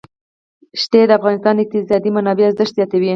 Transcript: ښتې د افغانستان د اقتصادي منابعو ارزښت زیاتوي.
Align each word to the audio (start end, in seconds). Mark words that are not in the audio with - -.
ښتې 0.81 1.01
د 1.09 1.11
افغانستان 1.19 1.53
د 1.55 1.59
اقتصادي 1.63 2.09
منابعو 2.15 2.49
ارزښت 2.49 2.73
زیاتوي. 2.77 3.09